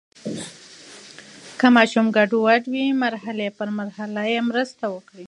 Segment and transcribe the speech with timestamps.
[1.59, 5.19] که ماشوم ګډوډ وي، مرحلې په مرحله یې مرسته وکړئ.